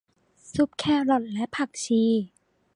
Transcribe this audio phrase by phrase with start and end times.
[0.53, 2.01] ซุปแครอทและผักชี